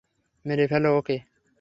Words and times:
মেরে 0.45 0.65
ফেল 0.67 0.83
ওকে। 0.91 1.17